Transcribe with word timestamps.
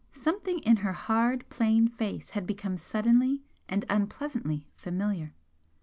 Something 0.15 0.57
in 0.61 0.77
her 0.77 0.93
hard, 0.93 1.47
plain 1.49 1.87
face 1.87 2.31
had 2.31 2.47
become 2.47 2.75
suddenly 2.75 3.43
and 3.69 3.85
unpleasantly 3.87 4.67
familiar. 4.73 5.35